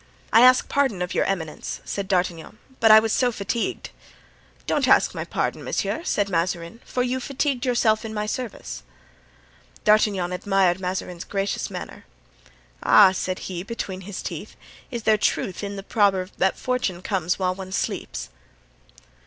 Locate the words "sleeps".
17.71-18.29